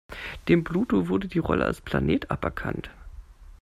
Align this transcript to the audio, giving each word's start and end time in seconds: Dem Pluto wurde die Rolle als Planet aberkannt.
Dem 0.47 0.63
Pluto 0.63 1.09
wurde 1.09 1.27
die 1.27 1.37
Rolle 1.37 1.63
als 1.63 1.79
Planet 1.79 2.31
aberkannt. 2.31 2.89